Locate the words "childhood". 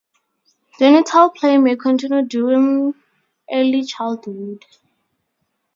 3.83-4.65